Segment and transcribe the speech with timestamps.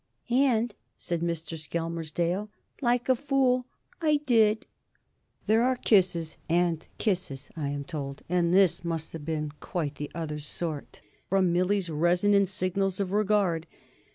[0.31, 1.59] "And," said Mr.
[1.59, 2.49] Skelmersdale,
[2.81, 3.67] "like a fool,
[4.01, 4.65] I did."
[5.45, 10.09] There are kisses and kisses, I am told, and this must have been quite the
[10.15, 13.67] other sort from Millie's resonant signals of regard.